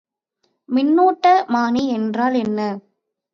மின்னோட்டமானி 0.69 1.83
என்றால் 1.89 2.33
என்ன? 2.33 2.59